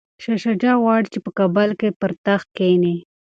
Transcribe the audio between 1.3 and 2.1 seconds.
کابل کي